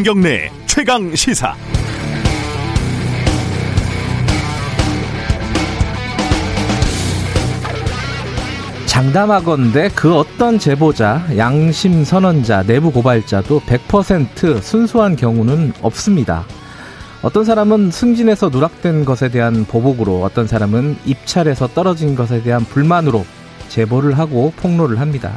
김경래 0.00 0.50
최강 0.64 1.14
시사. 1.14 1.54
장담하건대 8.86 9.90
그 9.94 10.16
어떤 10.16 10.58
제보자, 10.58 11.22
양심 11.36 12.04
선언자, 12.04 12.62
내부 12.62 12.90
고발자도 12.92 13.60
100% 13.60 14.62
순수한 14.62 15.16
경우는 15.16 15.74
없습니다. 15.82 16.46
어떤 17.20 17.44
사람은 17.44 17.90
승진해서 17.90 18.48
누락된 18.48 19.04
것에 19.04 19.28
대한 19.28 19.66
보복으로 19.66 20.22
어떤 20.22 20.46
사람은 20.46 20.96
입찰에서 21.04 21.66
떨어진 21.68 22.14
것에 22.14 22.42
대한 22.42 22.64
불만으로 22.64 23.26
제보를 23.68 24.16
하고 24.18 24.54
폭로를 24.56 24.98
합니다. 24.98 25.34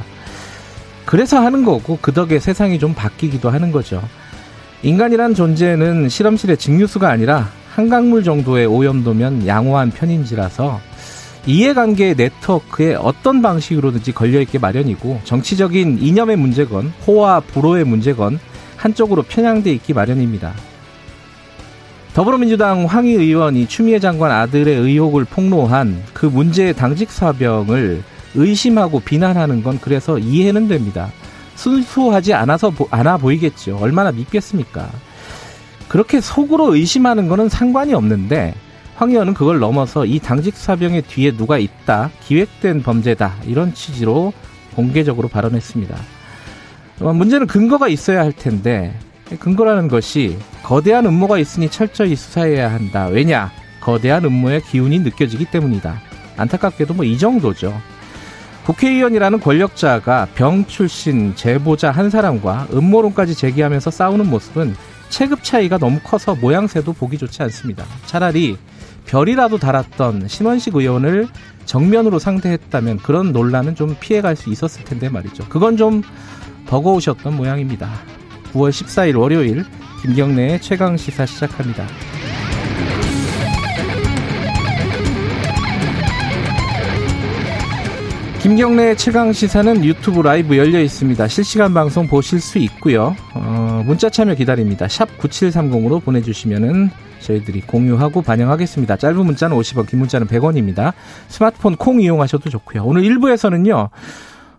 그래서 1.05 1.41
하는 1.41 1.66
거고 1.66 2.00
그 2.02 2.14
덕에 2.14 2.39
세상이 2.39 2.80
좀 2.80 2.94
바뀌기도 2.94 3.50
하는 3.50 3.73
거죠. 3.73 4.02
인간이란 4.84 5.34
존재는 5.34 6.10
실험실의 6.10 6.58
직류수가 6.58 7.10
아니라 7.10 7.50
한강물 7.70 8.26
정도의 8.26 8.66
오염도면 8.66 9.48
양호한 9.48 9.92
편인지라서 9.92 10.82
이해관계의 11.46 12.16
네트워크에 12.16 12.96
어떤 12.96 13.42
방식으로든지 13.42 14.12
걸려있게 14.12 14.59
마련이고 14.59 15.22
정치적인 15.23 16.00
이념의 16.02 16.36
문제건 16.36 16.92
호와 17.08 17.40
불호의 17.40 17.86
문제건 17.86 18.40
한쪽으로 18.76 19.23
편향돼 19.23 19.72
있기 19.72 19.94
마련입니다. 19.94 20.54
더불어민주당 22.14 22.86
황희 22.86 23.14
의원이 23.14 23.68
추미애 23.68 24.00
장관 24.00 24.31
아들의 24.31 24.76
의혹을 24.76 25.23
폭로한 25.23 26.04
그 26.14 26.26
문제의 26.26 26.73
당직 26.73 27.09
사병을 27.09 28.04
의심하고 28.36 29.00
비난하는 29.00 29.64
건 29.64 29.80
그래서 29.80 30.20
이해는 30.20 30.68
됩니다. 30.68 31.09
순수하지 31.56 32.34
않아서 32.34 32.72
않아 32.90 33.18
보이겠죠. 33.18 33.78
얼마나 33.78 34.12
믿겠습니까? 34.12 34.90
그렇게 35.88 36.20
속으로 36.22 36.76
의심하는 36.76 37.28
거는 37.28 37.50
상관이 37.50 37.94
없는데 37.94 38.56
황 38.96 39.12
의원은 39.12 39.34
그걸 39.34 39.59
넘어서 39.59 40.06
이 40.06 40.20
당직 40.20 40.56
사병의 40.56 41.04
뒤에 41.04 41.36
누가 41.36 41.58
있다, 41.58 42.12
기획된 42.26 42.84
범죄다 42.84 43.34
이런 43.46 43.74
취지로 43.74 44.34
공개적으로 44.76 45.28
발언했습니다. 45.28 45.96
문제는 47.00 47.48
근거가 47.48 47.88
있어야 47.88 48.22
할 48.22 48.31
텐데 48.31 48.98
근거라는 49.40 49.88
것이 49.88 50.38
거대한 50.64 51.06
음모가 51.06 51.40
있으니 51.40 51.70
철저히 51.70 52.16
수사해야 52.16 52.72
한다. 52.72 53.08
왜냐? 53.08 53.52
거대한 53.81 54.24
음모의 54.26 54.62
기운이 54.64 55.00
느껴지기 55.00 55.46
때문이다. 55.46 56.00
안타깝게도 56.38 56.94
뭐 56.94 57.06
이 57.06 57.18
정도죠. 57.18 57.74
국회의원이라는 58.66 59.42
권력자가 59.42 60.30
병 60.36 60.66
출신 60.66 61.36
제보자 61.36 61.92
한 61.92 62.09
사람과 62.09 62.67
음모론까지 62.72 63.36
제기하면서 63.36 63.92
싸우는 63.92 64.30
모습은 64.30 64.75
체급 65.09 65.44
차이가 65.44 65.78
너무 65.78 66.00
커서 66.02 66.33
모양새도 66.36 66.94
보기 66.94 67.17
좋지 67.17 67.44
않습니다. 67.44 67.86
차라리 68.06 68.58
별이라도 69.06 69.58
달았던 69.58 70.30
신원식 70.30 70.75
의원을 70.75 71.28
정면으로 71.66 72.19
상대했다면 72.19 72.97
그런 73.00 73.34
논란은 73.34 73.75
좀 73.75 73.95
피해갈 74.00 74.36
수 74.36 74.50
있었을 74.50 74.86
텐데 74.86 75.09
말이죠. 75.09 75.45
그건 75.50 75.75
좀 75.75 76.02
버거우셨던 76.67 77.36
모양입니다. 77.36 77.89
9월 78.53 78.69
14일 78.69 79.19
월요일 79.19 79.66
김경래의 80.02 80.61
최강 80.61 80.95
시사 80.95 81.25
시작합니다. 81.25 81.86
김경래 88.44 88.94
최강 88.95 89.31
시사는 89.31 89.86
유튜브 89.86 90.22
라이브 90.22 90.58
열려 90.58 90.81
있습니다. 90.81 91.30
실시간 91.30 91.73
방송 91.73 92.08
보실 92.08 92.41
수 92.41 92.58
있고요. 92.59 93.16
어, 93.34 93.84
문자 93.85 94.09
참여 94.09 94.35
기다립니다. 94.35 94.85
샵 94.90 95.07
9730으로 95.18 96.03
보내주시면은 96.03 96.90
저희들이 97.22 97.62
공유하고 97.62 98.22
반영하겠습니다. 98.22 98.97
짧은 98.97 99.25
문자는 99.25 99.56
50원, 99.56 99.88
긴 99.88 100.00
문자는 100.00 100.28
100원입니다. 100.28 100.91
스마트폰 101.29 101.78
콩 101.78 102.01
이용하셔도 102.01 102.50
좋고요. 102.50 102.84
오늘 102.84 103.03
1부에서는요. 103.03 103.90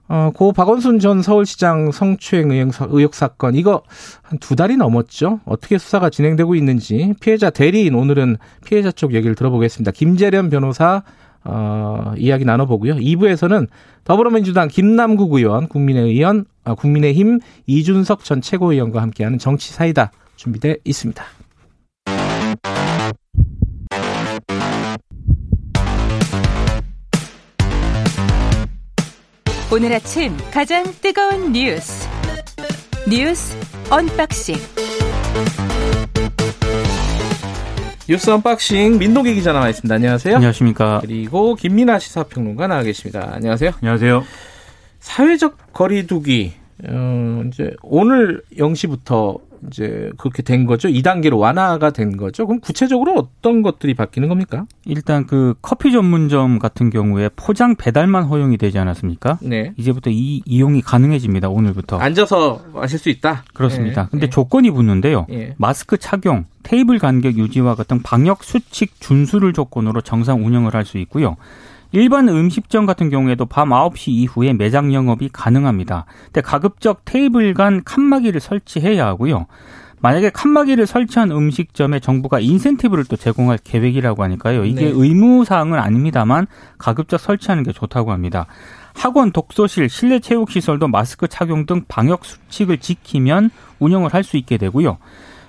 어, 0.09 0.31
고 0.35 0.53
박원순 0.53 0.99
전 0.99 1.21
서울시장 1.21 1.93
성추행 1.93 2.51
의혹 2.89 3.15
사건 3.15 3.55
이거 3.55 3.83
한 4.23 4.39
두 4.39 4.57
달이 4.57 4.79
넘었죠. 4.79 5.41
어떻게 5.45 5.77
수사가 5.77 6.09
진행되고 6.09 6.55
있는지 6.55 7.13
피해자 7.21 7.51
대리인 7.51 7.95
오늘은 7.95 8.39
피해자 8.65 8.91
쪽 8.91 9.13
얘기를 9.13 9.35
들어보겠습니다. 9.35 9.93
김재련 9.93 10.49
변호사 10.49 11.03
어, 11.45 12.13
이야기 12.17 12.45
나눠보고요. 12.45 12.97
2부에서는 12.97 13.69
더불어민주당 14.05 14.69
김남국 14.69 15.33
의원, 15.35 15.69
국민의의원, 15.69 16.47
아, 16.65 16.75
국민의힘 16.75 17.41
이준석 17.67 18.25
전 18.25 18.41
최고위원과 18.41 19.03
함께하는 19.03 19.39
정치 19.39 19.73
사이다 19.73 20.11
준비돼 20.37 20.79
있습니다. 20.85 21.25
오늘 29.73 29.93
아침 29.93 30.37
가장 30.53 30.85
뜨거운 31.03 31.53
뉴스 31.53 32.09
뉴스 33.09 33.57
unboxing 33.91 34.55
뉴스 38.07 38.29
unboxing 38.31 38.99
민동기 38.99 39.35
기자 39.35 39.53
나와 39.53 39.69
있습니다. 39.71 39.95
안녕하세요. 39.95 40.37
안녕하십니까. 40.37 40.99
그리고 41.01 41.55
김민아 41.55 41.99
시사평론가 41.99 42.67
나와 42.67 42.83
계십니다. 42.83 43.31
안녕하세요. 43.33 43.73
안녕하세요. 43.81 44.25
사회적 45.01 45.73
거리두기 45.73 46.53
어, 46.87 47.43
이제 47.47 47.75
오늘 47.83 48.43
0시부터 48.59 49.41
이제 49.69 50.11
그렇게 50.19 50.43
된 50.43 50.67
거죠. 50.67 50.89
2단계로 50.89 51.39
완화가 51.39 51.91
된 51.91 52.17
거죠. 52.17 52.47
그럼 52.47 52.61
구체적으로 52.61 53.15
어떤 53.17 53.63
것들이 53.63 53.95
바뀌는 53.95 54.29
겁니까? 54.29 54.67
일단 54.85 55.27
그 55.27 55.55
커피 55.63 55.93
전문점 55.93 56.59
같은 56.59 56.91
경우에 56.91 57.31
포장 57.37 57.77
배달만 57.77 58.25
허용이 58.25 58.57
되지 58.57 58.79
않았습니까? 58.79 59.39
네. 59.43 59.73
이제부터 59.77 60.11
이 60.11 60.43
이용이 60.45 60.81
가능해집니다. 60.83 61.49
오늘부터. 61.49 61.99
앉아서 61.99 62.63
마실 62.73 62.99
수 62.99 63.09
있다. 63.09 63.45
그렇습니다. 63.55 64.03
네. 64.05 64.09
근데 64.11 64.27
네. 64.27 64.31
조건이 64.31 64.71
붙는데요. 64.71 65.27
네. 65.29 65.55
마스크 65.59 65.99
착용, 65.99 66.45
테이블 66.63 66.99
간격 66.99 67.37
유지와 67.39 67.75
같은 67.75 68.03
방역 68.03 68.45
수칙 68.45 69.01
준수를 69.01 69.53
조건으로 69.53 70.01
정상 70.01 70.45
운영을 70.45 70.75
할 70.75 70.85
수 70.85 70.99
있고요. 70.99 71.37
일반 71.95 72.29
음식점 72.29 72.87
같은 72.87 73.09
경우에도 73.09 73.47
밤 73.47 73.69
9시 73.69 74.09
이후에 74.09 74.53
매장 74.53 74.93
영업이 74.93 75.31
가능합니다. 75.33 76.07
근데 76.25 76.41
가급적 76.41 77.05
테이블 77.05 77.55
간 77.55 77.85
칸막이를 77.85 78.41
설치해야 78.41 79.07
하고요. 79.07 79.47
만약에 80.01 80.31
칸막이를 80.31 80.89
설치한 80.89 81.31
음식점에 81.31 82.01
정부가 82.01 82.41
인센티브를 82.41 83.05
또 83.05 83.15
제공할 83.15 83.59
계획이라고 83.63 84.25
하니까요. 84.25 84.65
이게 84.65 84.87
네. 84.87 84.93
의무 84.93 85.45
사항은 85.45 85.79
아닙니다만 85.79 86.49
가급적 86.79 87.21
설치하는 87.21 87.63
게 87.63 87.71
좋다고 87.71 88.11
합니다. 88.11 88.47
학원, 88.97 89.31
독서실, 89.31 89.89
실내 89.89 90.19
체육 90.19 90.51
시설도 90.51 90.89
마스크 90.89 91.29
착용 91.29 91.65
등 91.65 91.85
방역 91.87 92.25
수칙을 92.25 92.79
지키면 92.79 93.51
운영을 93.79 94.13
할 94.13 94.25
수 94.25 94.37
있게 94.37 94.57
되고요. 94.57 94.99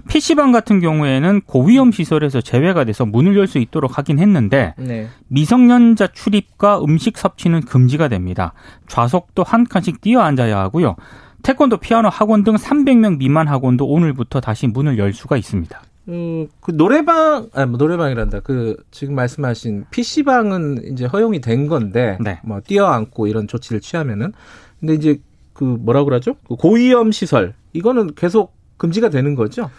PC방 0.10 0.52
같은 0.52 0.80
경우에는 0.80 1.42
고위험 1.42 1.92
시설에서 1.92 2.42
제외가 2.42 2.84
돼서 2.84 3.06
문을 3.06 3.36
열 3.38 3.46
수 3.48 3.60
있도록 3.60 3.98
하긴 3.98 4.18
했는데 4.20 4.74
네. 4.78 5.08
미성년자 5.28 6.08
출입과 6.08 6.82
음식 6.84 7.18
섭취는 7.18 7.62
금지가 7.62 8.08
됩니다. 8.08 8.54
좌석도 8.88 9.44
한 9.44 9.66
칸씩 9.66 10.02
뛰어 10.02 10.22
앉아야 10.22 10.58
하고요. 10.60 10.96
태권도, 11.44 11.78
피아노 11.78 12.10
학원 12.10 12.44
등 12.44 12.56
300명 12.56 13.18
미만 13.18 13.48
학원도 13.48 13.86
오늘부터 13.86 14.42
다시 14.42 14.66
문을 14.66 14.98
열 14.98 15.14
수가 15.14 15.38
있습니다. 15.38 15.80
음, 16.08 16.48
그 16.60 16.76
노래방, 16.76 17.50
아, 17.54 17.68
뭐 17.68 17.78
노래방이란다. 17.78 18.40
그 18.40 18.78
지금 18.90 19.14
말씀하신 19.14 19.86
PC방은 19.92 20.92
이제 20.92 21.06
허용이 21.06 21.42
된 21.42 21.68
건데, 21.68 22.18
네. 22.20 22.40
뭐 22.44 22.62
뛰어앉고 22.62 23.28
이런 23.28 23.48
조치를 23.48 23.80
취하면은, 23.80 24.34
근데 24.80 24.96
이제 24.96 25.20
그 25.54 25.64
뭐라 25.64 26.04
그러죠? 26.04 26.36
그 26.48 26.56
고위험 26.56 27.12
시설 27.12 27.54
이거는 27.74 28.16
계속 28.16 28.56
금지가 28.78 29.10
되는 29.10 29.36
거죠? 29.36 29.70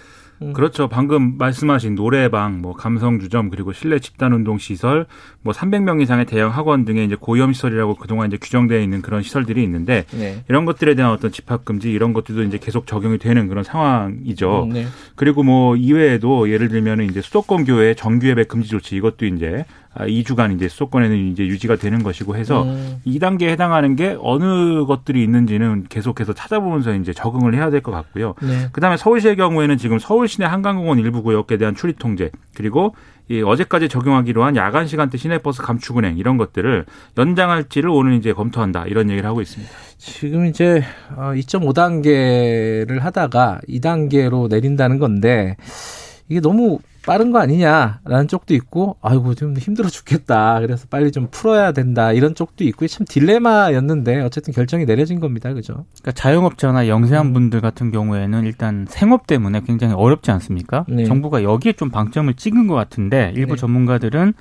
음. 0.43 0.52
그렇죠. 0.52 0.88
방금 0.88 1.38
말씀하신 1.38 1.94
노래방, 1.94 2.60
뭐 2.60 2.75
감성주점 2.75 3.50
그리고 3.50 3.72
실내 3.72 3.98
집단운동 3.98 4.58
시설, 4.58 5.06
뭐 5.43 5.54
300명 5.54 6.02
이상의 6.02 6.26
대형 6.26 6.50
학원 6.50 6.84
등의 6.84 7.06
이제 7.06 7.16
고위험 7.19 7.52
시설이라고 7.52 7.94
그동안 7.94 8.28
이제 8.28 8.37
규정되어 8.37 8.81
있는 8.81 9.02
그런 9.02 9.22
시설들이 9.22 9.62
있는데 9.62 10.04
네. 10.12 10.44
이런 10.48 10.64
것들에 10.64 10.94
대한 10.94 11.12
어떤 11.12 11.32
집합 11.32 11.64
금지 11.64 11.90
이런 11.90 12.12
것들도 12.12 12.43
이제 12.43 12.58
계속 12.58 12.87
적용이 12.87 13.19
되는 13.19 13.48
그런 13.48 13.64
상황이죠. 13.64 14.64
음, 14.64 14.69
네. 14.70 14.87
그리고 15.14 15.42
뭐 15.42 15.76
이외에도 15.76 16.50
예를 16.50 16.69
들면 16.69 17.02
이제 17.02 17.22
수도권 17.22 17.64
교회 17.64 17.94
정규 17.94 18.28
예배 18.28 18.44
금지 18.44 18.69
조치 18.69 18.96
이것도 18.96 19.26
이제 19.26 19.64
2주간 20.00 20.54
이제 20.54 20.69
수도권에는 20.69 21.32
이제 21.32 21.46
유지가 21.46 21.76
되는 21.76 22.02
것이고 22.02 22.37
해서 22.37 22.64
음. 22.64 23.00
2단계에 23.06 23.48
해당하는 23.48 23.96
게 23.96 24.16
어느 24.20 24.84
것들이 24.84 25.22
있는지는 25.22 25.87
계속해서 25.88 26.32
찾아보면서 26.34 26.94
이제 26.94 27.12
적응을 27.12 27.54
해야 27.54 27.70
될 27.70 27.81
것 27.81 27.93
같고요. 27.93 28.34
네. 28.43 28.69
그다음에 28.72 28.96
서울시의 28.96 29.37
경우에는 29.37 29.76
지금 29.78 29.98
서울 29.98 30.28
시내 30.28 30.46
한강공원 30.46 30.98
일부 30.98 31.22
구역에 31.22 31.56
대한 31.56 31.75
출입 31.75 31.98
통제 31.98 32.31
그리고 32.54 32.94
이 33.28 33.43
어제까지 33.43 33.88
적용하기로 33.88 34.44
한 34.44 34.54
야간 34.56 34.87
시간대 34.87 35.19
시내버스 35.19 35.60
감축 35.62 35.96
운행 35.96 36.16
이런 36.16 36.37
것들을 36.37 36.87
연장할지를 37.19 37.90
오늘 37.90 38.14
이제 38.14 38.32
검토한다 38.32 38.84
이런 38.87 39.10
얘기를 39.10 39.28
하고 39.28 39.40
있습니다. 39.40 39.72
지금 39.99 40.46
이제 40.46 40.82
2.5단계를 41.16 42.99
어, 42.99 43.02
하다가 43.02 43.60
2단계로 43.69 44.49
내린다는 44.49 44.99
건데 44.99 45.56
이게 46.28 46.40
너무 46.40 46.78
빠른 47.06 47.31
거 47.31 47.38
아니냐라는 47.38 48.26
쪽도 48.29 48.53
있고 48.55 48.97
아이고 49.00 49.35
좀 49.35 49.56
힘들어 49.56 49.88
죽겠다 49.88 50.61
그래서 50.61 50.87
빨리 50.91 51.12
좀 51.12 51.29
풀어야 51.31 51.73
된다 51.73 52.12
이런 52.12 52.35
쪽도 52.35 52.64
있고 52.64 52.87
참 52.88 53.06
딜레마였는데 53.08 54.20
어쨌든 54.23 54.53
결정이 54.53 54.85
내려진 54.85 55.20
겁니다 55.20 55.55
그죠 55.55 55.87
그러니까 56.03 56.12
자영업자나 56.12 56.88
영세한 56.88 57.26
음. 57.26 57.32
분들 57.32 57.61
같은 57.61 57.93
경우에는 57.93 58.44
일단 58.44 58.87
생업 58.88 59.26
때문에 59.26 59.62
굉장히 59.64 59.94
어렵지 59.94 60.32
않습니까 60.32 60.85
네. 60.88 61.05
정부가 61.05 61.44
여기에 61.44 61.75
좀 61.75 61.91
방점을 61.91 62.32
찍은 62.35 62.67
것 62.67 62.75
같은데 62.75 63.32
일부 63.37 63.55
네. 63.55 63.61
전문가들은 63.61 64.35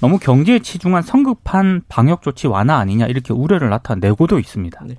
너무 0.00 0.18
경제에 0.18 0.58
치중한 0.60 1.02
성급한 1.02 1.82
방역 1.88 2.22
조치 2.22 2.46
완화 2.46 2.78
아니냐 2.78 3.06
이렇게 3.06 3.34
우려를 3.34 3.68
나타내고도 3.68 4.38
있습니다 4.38 4.80
네. 4.86 4.96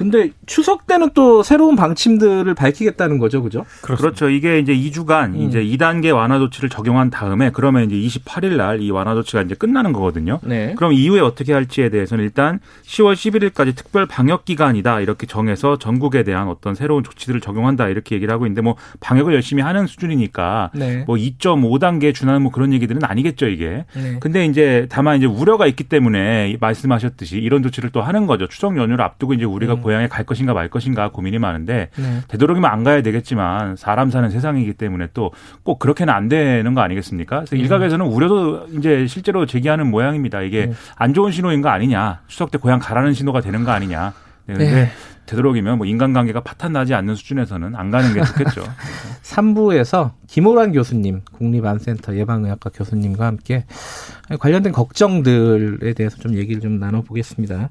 네. 0.00 0.10
근데 0.10 0.30
추석 0.46 0.86
때는 0.86 1.10
또 1.14 1.42
새로운 1.42 1.76
방침들을 1.76 2.52
밝히겠다는 2.54 3.18
거죠, 3.18 3.42
그죠? 3.42 3.64
그렇습니다. 3.82 3.96
그렇죠. 3.96 4.30
이게 4.30 4.58
이제 4.58 4.74
2주간 4.74 5.34
음. 5.34 5.42
이제 5.42 5.62
2단계 5.62 6.14
완화 6.14 6.38
조치를 6.38 6.68
적용한 6.70 7.10
다음에 7.10 7.50
그러면 7.52 7.90
이제 7.90 7.96
28일 8.18 8.56
날 8.56 8.80
이 8.80 8.90
완화 8.90 9.14
조치가 9.14 9.42
이제 9.42 9.54
끝나는 9.54 9.92
거거든요. 9.92 10.40
네. 10.42 10.74
그럼 10.76 10.92
이후에 10.92 11.20
어떻게 11.20 11.52
할지에 11.52 11.90
대해서는 11.90 12.24
일단 12.24 12.60
10월 12.84 13.14
11일까지 13.14 13.76
특별 13.76 14.06
방역 14.06 14.44
기간이다 14.44 15.00
이렇게 15.00 15.26
정해서 15.26 15.78
전국에 15.78 16.22
대한 16.22 16.48
어떤 16.48 16.74
새로운 16.74 17.04
조치들을 17.04 17.40
적용한다 17.40 17.88
이렇게 17.88 18.14
얘기를 18.14 18.32
하고 18.32 18.46
있는데 18.46 18.62
뭐 18.62 18.76
방역을 19.00 19.34
열심히 19.34 19.62
하는 19.62 19.86
수준이니까 19.86 20.70
네. 20.74 21.04
뭐 21.06 21.16
2.5단계 21.16 22.14
준하는 22.14 22.42
뭐 22.42 22.50
그런 22.52 22.72
얘기들은 22.72 23.04
아니겠죠 23.04 23.48
이게. 23.48 23.84
네. 23.94 24.16
근데 24.20 24.46
이제 24.46 24.86
다만 24.88 25.18
이제 25.18 25.26
우려가 25.26 25.66
있기 25.66 25.84
때문에 25.84 26.56
말씀하셨듯이 26.60 27.36
이런 27.38 27.62
조치를 27.62 27.90
또 27.90 28.02
하는 28.02 28.26
거죠. 28.26 28.46
추석 28.46 28.76
연휴를 28.76 29.02
앞두고 29.04 29.34
이제 29.34 29.44
우리가 29.44 29.74
음. 29.74 29.82
고향에 29.90 30.06
갈 30.06 30.24
것인가 30.24 30.54
말 30.54 30.68
것인가 30.68 31.10
고민이 31.10 31.38
많은데 31.40 31.88
네. 31.96 32.20
되도록이면 32.28 32.70
안 32.70 32.84
가야 32.84 33.02
되겠지만 33.02 33.74
사람 33.76 34.10
사는 34.10 34.30
세상이기 34.30 34.74
때문에 34.74 35.08
또 35.12 35.30
꼭 35.62 35.78
그렇게는 35.78 36.12
안 36.12 36.28
되는 36.28 36.74
거 36.74 36.80
아니겠습니까? 36.80 37.36
그래서 37.40 37.56
네. 37.56 37.62
일각에서는 37.62 38.06
우려도 38.06 38.66
이제 38.78 39.06
실제로 39.06 39.46
제기하는 39.46 39.90
모양입니다. 39.90 40.42
이게 40.42 40.66
네. 40.66 40.72
안 40.96 41.12
좋은 41.14 41.32
신호인 41.32 41.60
거 41.62 41.68
아니냐? 41.68 42.20
추석 42.28 42.50
때 42.50 42.58
고향 42.58 42.78
가라는 42.78 43.12
신호가 43.14 43.40
되는 43.40 43.64
거 43.64 43.72
아니냐? 43.72 44.12
네, 44.46 44.54
근데 44.54 44.74
네. 44.74 44.88
되도록이면 45.26 45.78
뭐 45.78 45.86
인간관계가 45.86 46.40
파탄 46.40 46.72
나지 46.72 46.94
않는 46.94 47.14
수준에서는 47.14 47.76
안 47.76 47.90
가는 47.90 48.12
게 48.14 48.22
좋겠죠. 48.22 48.62
3부에서 49.22 50.12
김호란 50.26 50.72
교수님, 50.72 51.20
국립안센터 51.32 52.16
예방의학과 52.16 52.70
교수님과 52.70 53.26
함께 53.26 53.64
관련된 54.40 54.72
걱정들에 54.72 55.92
대해서 55.94 56.16
좀 56.16 56.34
얘기를 56.34 56.60
좀 56.60 56.78
나눠보겠습니다. 56.80 57.70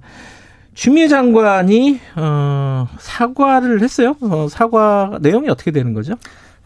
추미애 0.79 1.09
장관이 1.09 1.99
어, 2.15 2.87
사과를 2.99 3.81
했어요. 3.81 4.15
어, 4.21 4.47
사과 4.49 5.19
내용이 5.19 5.49
어떻게 5.49 5.71
되는 5.71 5.93
거죠? 5.93 6.13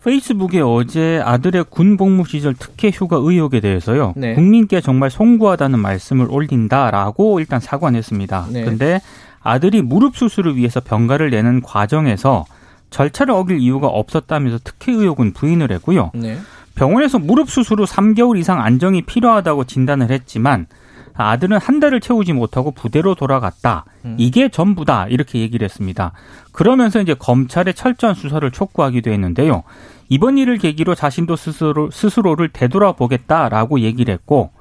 페이스북에 0.03 0.61
어제 0.61 1.19
아들의 1.25 1.65
군 1.71 1.97
복무 1.97 2.23
시절 2.27 2.53
특혜 2.53 2.91
휴가 2.91 3.17
의혹에 3.19 3.59
대해서요. 3.59 4.13
네. 4.15 4.35
국민께 4.35 4.81
정말 4.81 5.09
송구하다는 5.09 5.79
말씀을 5.79 6.27
올린다라고 6.29 7.39
일단 7.39 7.59
사과했습니다. 7.59 8.49
네. 8.51 8.63
근데 8.65 9.01
아들이 9.41 9.81
무릎 9.81 10.15
수술을 10.15 10.57
위해서 10.57 10.79
병가를 10.79 11.31
내는 11.31 11.63
과정에서 11.63 12.45
절차를 12.91 13.33
어길 13.33 13.61
이유가 13.61 13.87
없었다면서 13.87 14.59
특혜 14.63 14.91
의혹은 14.91 15.33
부인을 15.33 15.71
했고요. 15.71 16.11
네. 16.13 16.37
병원에서 16.75 17.17
무릎 17.17 17.49
수술 17.49 17.79
후 17.79 17.85
3개월 17.85 18.37
이상 18.37 18.61
안정이 18.61 19.01
필요하다고 19.01 19.63
진단을 19.63 20.11
했지만 20.11 20.67
아들은 21.15 21.57
한 21.57 21.79
달을 21.79 21.99
채우지 21.99 22.33
못하고 22.33 22.71
부대로 22.71 23.15
돌아갔다. 23.15 23.85
음. 24.05 24.15
이게 24.17 24.49
전부다. 24.49 25.07
이렇게 25.07 25.39
얘기를 25.39 25.63
했습니다. 25.65 26.11
그러면서 26.51 27.01
이제 27.01 27.13
검찰의 27.13 27.73
철저한 27.73 28.15
수사를 28.15 28.49
촉구하기도 28.49 29.11
했는데요. 29.11 29.63
이번 30.09 30.37
일을 30.37 30.57
계기로 30.57 30.95
자신도 30.95 31.35
스스로, 31.35 31.89
스스로를 31.91 32.49
되돌아보겠다라고 32.49 33.79
얘기를 33.81 34.13
했고, 34.13 34.51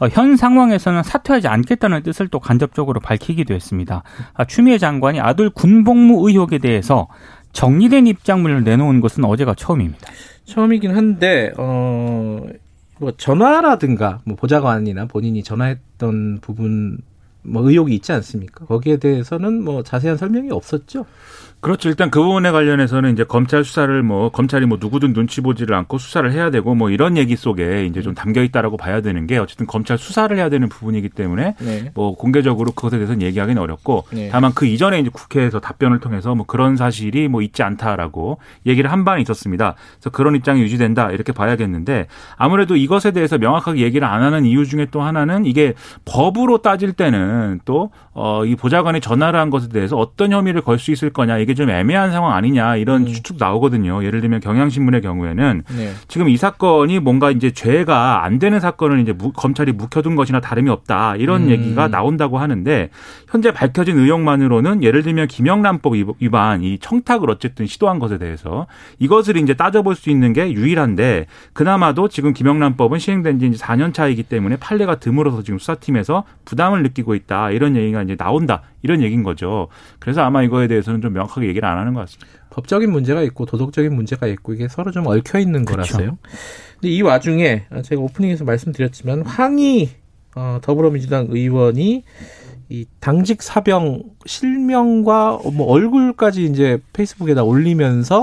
어, 0.00 0.08
현 0.08 0.36
상황에서는 0.36 1.02
사퇴하지 1.02 1.48
않겠다는 1.48 2.02
뜻을 2.02 2.28
또 2.28 2.40
간접적으로 2.40 3.00
밝히기도 3.00 3.54
했습니다. 3.54 4.02
아, 4.34 4.44
추미애 4.44 4.78
장관이 4.78 5.20
아들 5.20 5.50
군복무 5.50 6.28
의혹에 6.28 6.58
대해서 6.58 7.08
정리된 7.52 8.06
입장문을 8.06 8.64
내놓은 8.64 9.00
것은 9.00 9.24
어제가 9.24 9.54
처음입니다. 9.54 10.10
처음이긴 10.44 10.96
한데, 10.96 11.52
어, 11.58 12.40
뭐 13.02 13.10
전화라든가 13.16 14.20
뭐 14.24 14.36
보좌관이나 14.36 15.06
본인이 15.06 15.42
전화했던 15.42 16.38
부분 16.40 16.98
뭐 17.42 17.68
의혹이 17.68 17.96
있지 17.96 18.12
않습니까? 18.12 18.64
거기에 18.66 18.98
대해서는 18.98 19.64
뭐 19.64 19.82
자세한 19.82 20.16
설명이 20.16 20.52
없었죠. 20.52 21.04
그렇죠. 21.62 21.88
일단 21.88 22.10
그 22.10 22.20
부분에 22.20 22.50
관련해서는 22.50 23.12
이제 23.12 23.22
검찰 23.22 23.62
수사를 23.62 24.02
뭐 24.02 24.30
검찰이 24.30 24.66
뭐 24.66 24.78
누구든 24.80 25.12
눈치 25.12 25.40
보지를 25.40 25.76
않고 25.76 25.98
수사를 25.98 26.30
해야 26.32 26.50
되고 26.50 26.74
뭐 26.74 26.90
이런 26.90 27.16
얘기 27.16 27.36
속에 27.36 27.86
이제 27.86 28.02
좀 28.02 28.14
담겨 28.16 28.42
있다라고 28.42 28.76
봐야 28.76 29.00
되는 29.00 29.28
게 29.28 29.38
어쨌든 29.38 29.68
검찰 29.68 29.96
수사를 29.96 30.36
해야 30.36 30.48
되는 30.48 30.68
부분이기 30.68 31.10
때문에 31.10 31.54
네. 31.60 31.92
뭐 31.94 32.16
공개적으로 32.16 32.72
그것에 32.72 32.96
대해서는 32.96 33.22
얘기하기는 33.22 33.62
어렵고 33.62 34.06
네. 34.12 34.28
다만 34.32 34.52
그 34.54 34.66
이전에 34.66 34.98
이제 34.98 35.08
국회에서 35.12 35.60
답변을 35.60 36.00
통해서 36.00 36.34
뭐 36.34 36.44
그런 36.44 36.76
사실이 36.76 37.28
뭐 37.28 37.42
있지 37.42 37.62
않다라고 37.62 38.38
얘기를 38.66 38.90
한 38.90 39.04
바는 39.04 39.22
있었습니다. 39.22 39.76
그래서 40.00 40.10
그런 40.10 40.34
입장이 40.34 40.62
유지된다 40.62 41.12
이렇게 41.12 41.30
봐야겠는데 41.30 42.08
아무래도 42.36 42.74
이것에 42.74 43.12
대해서 43.12 43.38
명확하게 43.38 43.82
얘기를 43.82 44.08
안 44.08 44.24
하는 44.24 44.44
이유 44.46 44.66
중에 44.66 44.88
또 44.90 45.00
하나는 45.00 45.46
이게 45.46 45.74
법으로 46.04 46.58
따질 46.58 46.92
때는 46.92 47.60
또 47.64 47.92
어 48.14 48.44
이 48.44 48.56
보좌관이 48.56 49.00
전화를 49.00 49.40
한 49.40 49.48
것에 49.50 49.68
대해서 49.68 49.96
어떤 49.96 50.32
혐의를 50.32 50.60
걸 50.60 50.78
수 50.82 50.90
있을 50.90 51.10
거냐 51.10 51.38
이게 51.38 51.51
이게 51.52 51.54
좀 51.54 51.70
애매한 51.70 52.10
상황 52.10 52.34
아니냐 52.34 52.76
이런 52.76 53.02
음. 53.02 53.06
추측 53.06 53.36
나오거든요. 53.38 54.04
예를 54.04 54.20
들면 54.20 54.40
경향신문의 54.40 55.02
경우에는 55.02 55.62
네. 55.76 55.92
지금 56.08 56.28
이 56.28 56.36
사건이 56.36 56.98
뭔가 56.98 57.30
이제 57.30 57.50
죄가 57.50 58.24
안 58.24 58.38
되는 58.38 58.58
사건을 58.58 59.00
이제 59.00 59.12
무, 59.12 59.32
검찰이 59.32 59.72
묵혀둔 59.72 60.16
것이나 60.16 60.40
다름이 60.40 60.70
없다 60.70 61.16
이런 61.16 61.42
음. 61.42 61.50
얘기가 61.50 61.88
나온다고 61.88 62.38
하는데 62.38 62.88
현재 63.28 63.52
밝혀진 63.52 63.98
의혹만으로는 63.98 64.82
예를 64.82 65.02
들면 65.02 65.28
김영란법 65.28 65.94
위반 66.18 66.62
이 66.62 66.78
청탁을 66.78 67.30
어쨌든 67.30 67.66
시도한 67.66 67.98
것에 67.98 68.18
대해서 68.18 68.66
이것을 68.98 69.36
이제 69.36 69.54
따져볼 69.54 69.94
수 69.94 70.10
있는 70.10 70.32
게 70.32 70.52
유일한데 70.52 71.26
그나마도 71.52 72.08
지금 72.08 72.32
김영란법은 72.32 72.98
시행된 72.98 73.38
지 73.38 73.46
이제 73.46 73.62
4년 73.62 73.92
차이기 73.92 74.22
때문에 74.22 74.56
판례가 74.56 74.96
드물어서 74.96 75.42
지금 75.42 75.58
수사팀에서 75.58 76.24
부담을 76.44 76.82
느끼고 76.82 77.14
있다 77.14 77.50
이런 77.50 77.76
얘기가 77.76 78.02
이제 78.02 78.16
나온다 78.16 78.62
이런 78.82 79.02
얘기인 79.02 79.22
거죠. 79.22 79.68
그래서 79.98 80.22
아마 80.22 80.42
이거에 80.42 80.68
대해서는 80.68 81.00
좀 81.00 81.12
명확하게 81.12 81.48
얘기를 81.48 81.66
안 81.68 81.78
하는 81.78 81.94
것 81.94 82.00
같습니다. 82.00 82.26
법적인 82.50 82.90
문제가 82.90 83.22
있고 83.22 83.46
도덕적인 83.46 83.94
문제가 83.94 84.26
있고 84.26 84.52
이게 84.54 84.68
서로 84.68 84.90
좀 84.90 85.06
얽혀 85.06 85.38
있는 85.38 85.64
거라서요. 85.64 86.18
근데 86.74 86.88
이 86.88 87.00
와중에 87.02 87.64
제가 87.82 88.00
오프닝에서 88.00 88.44
말씀드렸지만 88.44 89.22
황희 89.22 89.90
어, 90.34 90.58
더불어민주당 90.62 91.26
의원이 91.30 92.04
이 92.68 92.86
당직 93.00 93.42
사병 93.42 94.02
실명과 94.24 95.40
뭐 95.52 95.66
얼굴까지 95.66 96.44
이제 96.44 96.78
페이스북에다 96.92 97.42
올리면서 97.44 98.22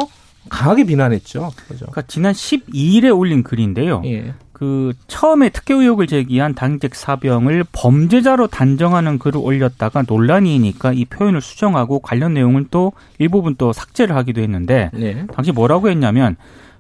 강하게 0.49 0.85
비난했죠. 0.85 1.51
그죠? 1.67 1.85
그러니까 1.85 2.01
지난 2.03 2.33
12일에 2.33 3.15
올린 3.15 3.43
글인데요. 3.43 4.01
예. 4.05 4.33
그 4.59 4.91
처음에 5.07 5.47
특혜 5.47 5.73
의혹을 5.73 6.05
제기한 6.07 6.53
당직 6.53 6.93
사병을 6.93 7.63
범죄자로 7.71 8.47
단정하는 8.47 9.17
글을 9.17 9.39
올렸다가 9.41 10.03
논란이니까 10.05 10.91
이 10.91 11.05
표현을 11.05 11.39
수정하고 11.39 11.99
관련 11.99 12.33
내용을 12.33 12.65
또 12.69 12.91
일부분 13.19 13.55
또 13.57 13.71
삭제를 13.71 14.17
하기도 14.17 14.41
했는데 14.41 14.91
네. 14.93 15.25
당시 15.33 15.53
뭐라고 15.53 15.89
했냐면 15.89 16.35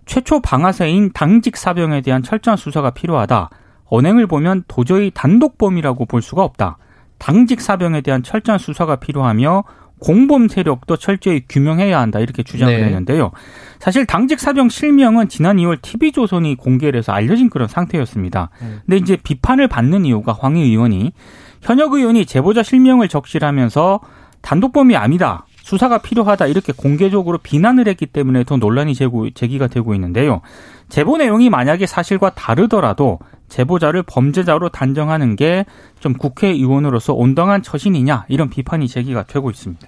최초 0.05 0.41
방아쇠인 0.41 1.11
당직 1.13 1.55
사병에 1.55 2.01
대한 2.01 2.21
철저한 2.21 2.57
수사가 2.57 2.89
필요하다. 2.89 3.49
언행을 3.85 4.27
보면 4.27 4.65
도저히 4.67 5.09
단독범이라고 5.13 6.03
볼 6.03 6.21
수가 6.21 6.43
없다. 6.43 6.77
당직 7.17 7.61
사병에 7.61 8.01
대한 8.01 8.23
철저한 8.23 8.59
수사가 8.59 8.97
필요하며 8.97 9.63
공범 9.99 10.47
세력도 10.47 10.97
철저히 10.97 11.43
규명해야 11.47 11.99
한다 11.99 12.19
이렇게 12.19 12.43
주장을 12.43 12.75
네. 12.75 12.83
했는데요. 12.83 13.31
사실 13.79 14.05
당직 14.05 14.39
사병 14.39 14.69
실명은 14.69 15.29
지난 15.29 15.57
2월 15.57 15.81
TV조선이 15.81 16.55
공개를 16.55 16.97
해서 16.97 17.11
알려진 17.11 17.49
그런 17.49 17.67
상태였습니다. 17.67 18.49
음. 18.61 18.79
근데 18.85 18.97
이제 18.97 19.17
비판을 19.17 19.67
받는 19.67 20.05
이유가 20.05 20.33
황희 20.33 20.61
의원이 20.61 21.13
현역 21.61 21.93
의원이 21.93 22.25
제보자 22.25 22.63
실명을 22.63 23.07
적실하면서 23.09 23.99
단독범이 24.41 24.95
아니다. 24.95 25.45
수사가 25.69 25.99
필요하다 25.99 26.47
이렇게 26.47 26.73
공개적으로 26.75 27.37
비난을 27.37 27.87
했기 27.87 28.05
때문에 28.05 28.43
더 28.43 28.57
논란이 28.57 28.95
제기가 28.95 29.67
되고 29.67 29.93
있는데요. 29.93 30.41
제보 30.89 31.17
내용이 31.17 31.49
만약에 31.49 31.85
사실과 31.85 32.31
다르더라도 32.31 33.19
제보자를 33.49 34.03
범죄자로 34.03 34.69
단정하는 34.69 35.35
게 35.35 35.65
좀 35.99 36.13
국회의원으로서 36.13 37.13
온당한 37.13 37.61
처신이냐 37.61 38.25
이런 38.29 38.49
비판이 38.49 38.87
제기가 38.87 39.23
되고 39.23 39.49
있습니다. 39.49 39.87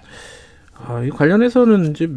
아, 0.86 1.02
이 1.04 1.10
관련해서는 1.10 1.92
이제 1.92 2.10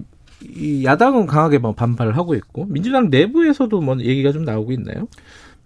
이 0.42 0.84
야당은 0.84 1.26
강하게 1.26 1.58
뭐 1.58 1.72
반발을 1.72 2.16
하고 2.16 2.34
있고 2.34 2.66
민주당 2.66 3.08
내부에서도 3.08 3.80
뭐 3.80 3.96
얘기가 3.98 4.32
좀 4.32 4.44
나오고 4.44 4.72
있나요? 4.72 5.06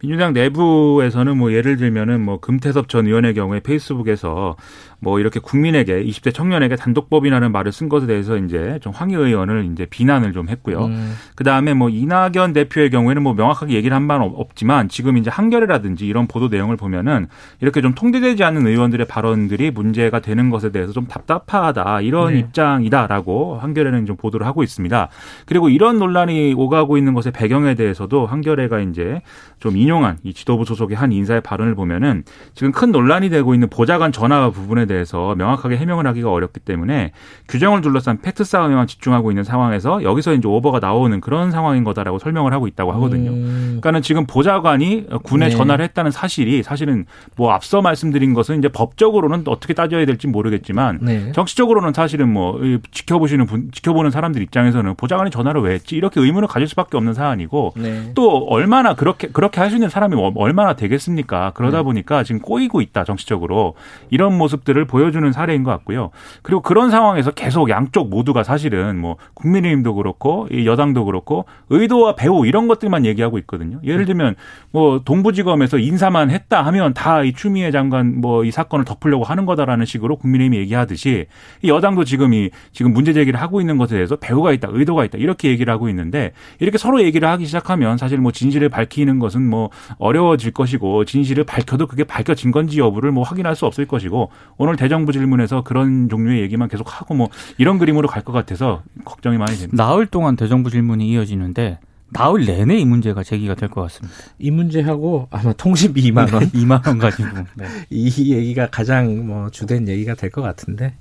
민주당 0.00 0.32
내부에서는 0.32 1.36
뭐 1.36 1.52
예를 1.52 1.76
들면은 1.76 2.24
뭐 2.24 2.38
금태섭 2.38 2.88
전 2.88 3.06
의원의 3.06 3.34
경우에 3.34 3.60
페이스북에서 3.60 4.56
뭐 5.00 5.20
이렇게 5.20 5.38
국민에게 5.38 6.02
20대 6.04 6.34
청년에게 6.34 6.76
단독법이라는 6.76 7.52
말을 7.52 7.70
쓴 7.70 7.88
것에 7.88 8.06
대해서 8.06 8.36
이제 8.36 8.78
좀 8.82 8.92
황희 8.92 9.14
의원을 9.14 9.68
이제 9.72 9.86
비난을 9.86 10.32
좀 10.32 10.48
했고요. 10.48 10.86
음. 10.86 11.14
그 11.36 11.44
다음에 11.44 11.74
뭐 11.74 11.88
이낙연 11.88 12.52
대표의 12.52 12.90
경우에는 12.90 13.22
뭐 13.22 13.34
명확하게 13.34 13.74
얘기를 13.74 13.94
한 13.94 14.08
바는 14.08 14.32
없지만 14.34 14.88
지금 14.88 15.16
이제 15.16 15.30
한겨레라든지 15.30 16.06
이런 16.06 16.26
보도 16.26 16.48
내용을 16.48 16.76
보면은 16.76 17.28
이렇게 17.60 17.80
좀 17.80 17.94
통제되지 17.94 18.42
않는 18.42 18.66
의원들의 18.66 19.06
발언들이 19.06 19.70
문제가 19.70 20.20
되는 20.20 20.50
것에 20.50 20.72
대해서 20.72 20.92
좀 20.92 21.06
답답하다 21.06 22.00
이런 22.00 22.32
네. 22.32 22.40
입장이다라고 22.40 23.58
한겨레는 23.60 24.06
좀 24.06 24.16
보도를 24.16 24.46
하고 24.46 24.64
있습니다. 24.64 25.08
그리고 25.46 25.68
이런 25.68 25.98
논란이 25.98 26.54
오가고 26.56 26.98
있는 26.98 27.14
것의 27.14 27.32
배경에 27.32 27.74
대해서도 27.74 28.26
한겨레가 28.26 28.80
이제 28.80 29.20
좀 29.60 29.76
인용한 29.88 30.18
이 30.22 30.34
지도부 30.34 30.66
소속의 30.66 30.96
한 30.96 31.12
인사의 31.12 31.40
발언을 31.40 31.74
보면은 31.74 32.22
지금 32.54 32.72
큰 32.72 32.92
논란이 32.92 33.30
되고 33.30 33.54
있는 33.54 33.68
보좌관 33.68 34.12
전화 34.12 34.50
부분에 34.50 34.84
대해서 34.84 35.34
명확하게 35.34 35.78
해명을 35.78 36.06
하기가 36.06 36.30
어렵기 36.30 36.60
때문에 36.60 37.12
규정을 37.48 37.80
둘러싼 37.80 38.20
팩트 38.20 38.44
싸움에만 38.44 38.86
집중하고 38.86 39.30
있는 39.30 39.44
상황에서 39.44 40.02
여기서 40.02 40.34
이제 40.34 40.46
오버가 40.46 40.78
나오는 40.78 41.18
그런 41.22 41.50
상황인 41.50 41.84
거다라고 41.84 42.18
설명을 42.18 42.52
하고 42.52 42.66
있다고 42.66 42.92
하거든요. 42.92 43.30
음. 43.30 43.78
그러니까는 43.80 44.02
지금 44.02 44.26
보좌관이 44.26 45.06
군에 45.22 45.48
네. 45.48 45.56
전화를 45.56 45.84
했다는 45.86 46.10
사실이 46.10 46.62
사실은 46.62 47.06
뭐 47.36 47.52
앞서 47.52 47.80
말씀드린 47.80 48.34
것은 48.34 48.58
이제 48.58 48.68
법적으로는 48.68 49.44
어떻게 49.46 49.72
따져야 49.72 50.04
될지 50.04 50.26
모르겠지만 50.26 50.98
네. 51.00 51.32
정치적으로는 51.32 51.94
사실은 51.94 52.30
뭐 52.30 52.60
지켜보시는 52.90 53.46
분 53.46 53.70
지켜보는 53.72 54.10
사람들 54.10 54.42
입장에서는 54.42 54.96
보좌관이 54.96 55.30
전화를 55.30 55.62
왜 55.62 55.74
했지 55.74 55.96
이렇게 55.96 56.20
의문을 56.20 56.46
가질 56.46 56.68
수밖에 56.68 56.98
없는 56.98 57.14
사안이고 57.14 57.72
네. 57.76 58.12
또 58.14 58.44
얼마나 58.48 58.94
그렇게 58.94 59.28
그렇게 59.28 59.60
할 59.60 59.68
수 59.68 59.77
있는 59.78 59.88
사람이 59.88 60.16
얼마나 60.36 60.74
되겠습니까? 60.74 61.52
그러다 61.54 61.78
네. 61.78 61.82
보니까 61.84 62.24
지금 62.24 62.40
꼬이고 62.40 62.80
있다 62.80 63.04
정치적으로 63.04 63.74
이런 64.10 64.36
모습들을 64.36 64.84
보여주는 64.86 65.30
사례인 65.32 65.62
것 65.62 65.70
같고요. 65.70 66.10
그리고 66.42 66.60
그런 66.62 66.90
상황에서 66.90 67.30
계속 67.30 67.70
양쪽 67.70 68.10
모두가 68.10 68.42
사실은 68.42 68.98
뭐 68.98 69.16
국민의힘도 69.34 69.94
그렇고 69.94 70.48
여당도 70.52 71.04
그렇고 71.04 71.44
의도와 71.70 72.14
배후 72.16 72.46
이런 72.46 72.66
것들만 72.68 73.04
얘기하고 73.06 73.38
있거든요. 73.38 73.78
예를 73.84 74.04
들면 74.04 74.34
뭐 74.72 75.00
동부지검에서 75.04 75.78
인사만 75.78 76.30
했다 76.30 76.62
하면 76.62 76.94
다 76.94 77.22
이 77.22 77.32
추미애 77.32 77.70
장관 77.70 78.20
뭐 78.20 78.48
이 78.48 78.50
사건을 78.50 78.84
덮으려고 78.84 79.24
하는 79.24 79.46
거다라는 79.46 79.84
식으로 79.84 80.16
국민의힘이 80.16 80.58
얘기하듯이 80.58 81.26
여당도 81.64 82.04
지금 82.04 82.32
이 82.34 82.50
지금 82.72 82.92
문제 82.92 83.12
제기를 83.12 83.40
하고 83.40 83.60
있는 83.60 83.76
것에 83.78 83.94
대해서 83.94 84.16
배후가 84.16 84.52
있다, 84.52 84.68
의도가 84.70 85.04
있다 85.04 85.18
이렇게 85.18 85.48
얘기를 85.50 85.72
하고 85.72 85.88
있는데 85.88 86.32
이렇게 86.58 86.78
서로 86.78 87.02
얘기를 87.02 87.28
하기 87.28 87.46
시작하면 87.46 87.96
사실 87.98 88.18
뭐 88.18 88.32
진실을 88.32 88.68
밝히는 88.68 89.18
것은 89.18 89.48
뭐 89.48 89.67
어려워질 89.98 90.52
것이고 90.52 91.04
진실을 91.04 91.44
밝혀도 91.44 91.86
그게 91.86 92.04
밝혀진 92.04 92.50
건지 92.50 92.78
여부를 92.78 93.10
뭐 93.12 93.22
확인할 93.24 93.56
수 93.56 93.66
없을 93.66 93.86
것이고 93.86 94.30
오늘 94.56 94.76
대정부 94.76 95.12
질문에서 95.12 95.62
그런 95.62 96.08
종류의 96.08 96.40
얘기만 96.42 96.68
계속 96.68 97.00
하고 97.00 97.14
뭐 97.14 97.28
이런 97.58 97.78
그림으로 97.78 98.08
갈 98.08 98.22
것 98.22 98.32
같아서 98.32 98.82
걱정이 99.04 99.38
많이 99.38 99.56
됩니다. 99.56 99.82
나흘 99.84 100.06
동안 100.06 100.36
대정부 100.36 100.70
질문이 100.70 101.08
이어지는데 101.08 101.78
나흘 102.10 102.44
내내 102.46 102.76
이 102.78 102.84
문제가 102.84 103.22
제기가 103.22 103.54
될 103.54 103.68
것 103.68 103.82
같습니다. 103.82 104.16
이 104.38 104.50
문제하고 104.50 105.28
아마 105.30 105.52
통신비 105.52 106.02
2만 106.10 106.32
원, 106.34 106.50
2만 106.50 106.86
원 106.86 106.98
가지고 106.98 107.28
네. 107.56 107.66
이 107.90 108.32
얘기가 108.34 108.68
가장 108.70 109.26
뭐 109.26 109.50
주된 109.50 109.88
얘기가 109.88 110.14
될 110.14 110.30
것 110.30 110.42
같은데, 110.42 110.94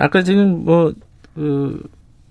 아까 0.00 0.22
지금 0.22 0.64
뭐 0.64 0.92
그 1.34 1.80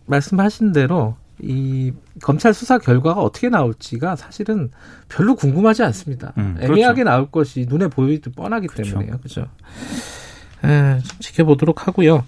말씀하신 0.07 0.73
대로 0.73 1.15
이 1.41 1.93
검찰 2.21 2.53
수사 2.53 2.77
결과가 2.77 3.21
어떻게 3.21 3.49
나올지가 3.49 4.15
사실은 4.15 4.71
별로 5.07 5.35
궁금하지 5.35 5.83
않습니다. 5.83 6.33
음, 6.37 6.55
그렇죠. 6.55 6.73
애매하게 6.73 7.03
나올 7.03 7.29
것이 7.29 7.65
눈에 7.69 7.87
보이듯 7.87 8.35
뻔하기 8.35 8.67
그렇죠. 8.67 8.91
때문에요. 8.91 9.17
그렇죠. 9.19 9.47
에, 10.65 10.99
지켜보도록 11.19 11.87
하고요. 11.87 12.23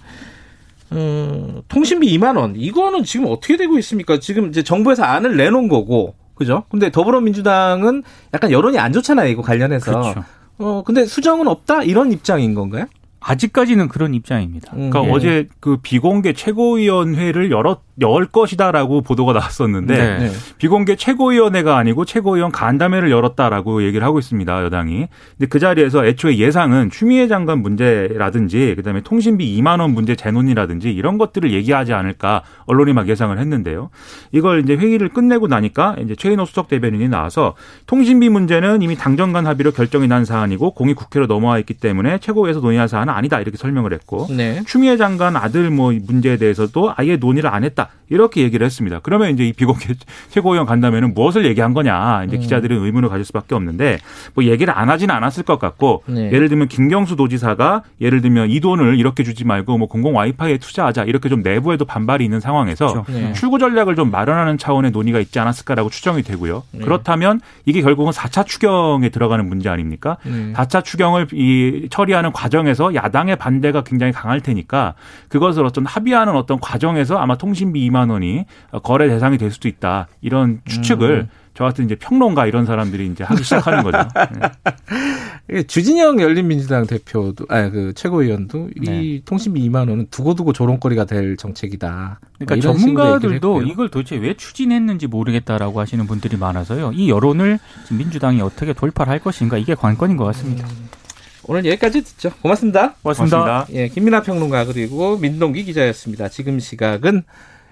어, 0.92 1.62
통신비 1.68 2.18
2만 2.18 2.38
원 2.38 2.56
이거는 2.56 3.04
지금 3.04 3.28
어떻게 3.28 3.58
되고 3.58 3.78
있습니까? 3.80 4.20
지금 4.20 4.50
이제 4.50 4.64
정부에서 4.64 5.04
안을 5.04 5.38
내놓은 5.38 5.68
거고 5.68 6.16
그죠? 6.36 6.64
근데 6.70 6.90
더불어민주당은 6.92 8.04
약간 8.34 8.52
여론이 8.52 8.80
안 8.80 8.94
좋잖아요 8.94 9.30
이거 9.30 9.42
관련해서. 9.42 9.92
그렇죠. 9.92 10.24
어 10.58 10.84
근데 10.84 11.06
수정은 11.06 11.48
없다 11.48 11.84
이런 11.84 12.12
입장인 12.12 12.54
건가요? 12.54 12.86
아직까지는 13.30 13.90
그런 13.90 14.16
입장입니다. 14.16 14.72
음, 14.74 14.90
그러니까 14.90 15.06
예. 15.06 15.12
어제 15.12 15.48
그 15.60 15.78
비공개 15.78 16.34
최고위원회를 16.34 17.52
열었 17.52 17.82
열 18.02 18.26
것이다라고 18.26 19.02
보도가 19.02 19.34
나왔었는데 19.34 19.98
네. 19.98 20.20
네. 20.20 20.32
비공개 20.58 20.96
최고위원회가 20.96 21.78
아니고 21.78 22.06
최고위원 22.06 22.52
간담회를 22.52 23.12
열었다라고 23.12 23.84
얘기를 23.84 24.06
하고 24.06 24.20
있습니다 24.20 24.64
여당이. 24.64 25.08
근데 25.38 25.48
그 25.48 25.60
자리에서 25.60 26.06
애초에 26.06 26.38
예상은 26.38 26.90
추미애 26.90 27.28
장관 27.28 27.62
문제라든지 27.62 28.74
그다음에 28.76 29.02
통신비 29.02 29.60
2만 29.60 29.82
원 29.82 29.94
문제 29.94 30.16
재논이라든지 30.16 30.92
이런 30.92 31.18
것들을 31.18 31.52
얘기하지 31.52 31.94
않을까 31.94 32.44
언론이 32.66 32.94
막 32.94 33.10
예상을 33.10 33.38
했는데요. 33.38 33.90
이걸 34.32 34.64
이제 34.64 34.76
회의를 34.76 35.10
끝내고 35.10 35.48
나니까 35.48 35.98
이제 36.00 36.16
최인호 36.16 36.46
수석 36.46 36.70
대변인이 36.70 37.10
나와서 37.10 37.56
통신비 37.86 38.30
문제는 38.30 38.82
이미 38.82 38.96
당정 38.96 39.34
간 39.34 39.46
합의로 39.46 39.72
결정이 39.72 40.08
난 40.08 40.26
사안이고 40.26 40.72
공이 40.72 40.94
국회로 40.94 41.28
넘어와 41.28 41.60
있기 41.60 41.74
때문에 41.76 42.20
최고위에서 42.20 42.62
논의할 42.62 42.88
사안은 42.88 43.14
아니다 43.20 43.40
이렇게 43.42 43.58
설명을 43.58 43.94
했고 43.94 44.28
네. 44.30 44.62
추미애 44.66 44.98
장관 44.98 45.36
아들 45.36 45.70
뭐 45.70 45.94
문제에 45.94 46.38
대해서도 46.38 46.94
아예 46.96 47.18
논의를 47.18 47.50
안 47.54 47.64
했다. 47.64 47.90
이렇게 48.10 48.42
얘기를 48.42 48.66
했습니다. 48.66 49.00
그러면 49.04 49.32
이제 49.32 49.46
이 49.46 49.54
비공개 49.54 49.94
최고위원 50.30 50.66
간다면은 50.66 51.14
무엇을 51.14 51.46
얘기한 51.46 51.74
거냐 51.74 52.24
이제 52.26 52.38
음. 52.38 52.40
기자들은 52.40 52.84
의문을 52.84 53.10
가질 53.10 53.26
수밖에 53.26 53.56
없는데 53.56 54.00
뭐 54.34 54.44
얘기를 54.46 54.76
안 54.76 54.90
하지는 54.90 55.14
않았을 55.14 55.44
것 55.44 55.60
같고 55.60 56.04
네. 56.08 56.32
예를 56.32 56.50
들면 56.50 56.70
김경수 56.70 57.16
도지사가 57.16 57.84
예를 58.02 58.22
들면 58.22 58.50
이 58.50 58.60
돈을 58.60 58.98
이렇게 58.98 59.24
주지 59.24 59.46
말고 59.46 59.78
뭐 59.78 59.88
공공 59.88 60.16
와이파이에 60.16 60.58
투자하자 60.58 61.04
이렇게 61.04 61.30
좀 61.30 61.42
내부에도 61.42 61.86
반발이 61.86 62.24
있는 62.24 62.40
상황에서 62.40 63.04
그렇죠. 63.04 63.12
네. 63.12 63.34
출구 63.34 63.60
전략을 63.60 63.96
좀 63.96 64.10
마련하는 64.12 64.58
차원의 64.58 64.92
논의가 64.92 65.20
있지 65.20 65.40
않았을까라고 65.40 65.90
추정이 65.90 66.24
되고요. 66.24 66.64
네. 66.72 66.80
그렇다면 66.84 67.42
이게 67.66 67.82
결국은 67.82 68.12
4차 68.12 68.46
추경에 68.46 69.10
들어가는 69.10 69.48
문제 69.48 69.70
아닙니까? 69.70 70.18
네. 70.24 70.54
4차 70.54 70.84
추경을 70.84 71.28
이 71.34 71.88
처리하는 71.92 72.32
과정에서 72.32 72.96
야당의 73.04 73.38
반대가 73.38 73.84
굉장히 73.84 74.12
강할 74.12 74.42
테니까 74.42 74.96
그것을 75.30 75.66
어떤 75.66 75.86
합의하는 75.86 76.36
어떤 76.36 76.60
과정에서 76.60 77.18
아마 77.18 77.38
통신비 77.38 77.90
2만 77.90 78.12
원이 78.12 78.46
거래 78.84 79.08
대상이 79.08 79.38
될 79.38 79.52
수도 79.52 79.68
있다. 79.68 80.08
이런 80.22 80.62
추측을 80.66 81.28
음. 81.28 81.30
저 81.60 81.66
같은 81.66 81.84
이제 81.84 81.96
평론가 81.96 82.46
이런 82.46 82.66
사람들이 82.66 83.08
이제 83.08 83.26
하기 83.26 83.44
시작하는 83.44 83.84
거죠. 83.84 83.98
네. 85.48 85.64
주진영 85.64 86.22
열린민주당 86.22 86.88
대표도, 86.88 87.48
아, 87.50 87.70
그 87.70 87.92
최고위원도 87.94 88.70
네. 88.82 89.04
이 89.04 89.22
통신비 89.26 89.70
2만 89.70 89.90
원은 89.90 90.08
두고두고 90.10 90.54
조롱거리가 90.54 91.04
될 91.04 91.36
정책이다. 91.36 92.22
그러니까 92.40 92.56
뭐 92.56 92.78
전문가들도 92.78 93.64
이걸 93.64 93.90
도대체 93.90 94.16
왜 94.16 94.36
추진했는지 94.36 95.08
모르겠다라고 95.08 95.82
하시는 95.82 96.08
분들이 96.08 96.38
많아서요. 96.38 96.92
이 96.94 97.10
여론을 97.10 97.60
민주당이 97.92 98.42
어떻게 98.42 98.72
돌파를 98.72 99.12
할 99.12 99.20
것인가 99.20 99.58
이게 99.58 99.76
관건인 99.76 100.16
것 100.16 100.24
같습니다. 100.26 100.66
음. 100.66 100.99
오늘 101.44 101.66
여기까지 101.66 102.04
듣죠. 102.04 102.32
고맙습니다. 102.42 102.96
고맙습니다. 103.02 103.38
고맙습니다. 103.38 103.80
예, 103.80 103.88
김민아 103.88 104.24
평론가 104.24 104.66
그리고 104.66 105.18
민동기 105.18 105.64
기자였습니다. 105.64 106.30
지금 106.30 106.60
시각은 106.60 107.24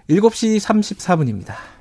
7시 0.10 0.60
34분입니다. 0.60 1.77